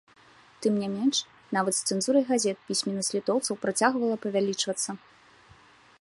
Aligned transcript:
Тым 0.65 0.73
не 0.83 0.87
менш, 0.93 1.17
нават 1.57 1.73
з 1.79 1.83
цэнзурай 1.91 2.23
газет 2.31 2.57
пісьменнасць 2.69 3.13
літоўцаў 3.19 3.61
працягвала 3.67 4.15
павялічвацца. 4.25 4.89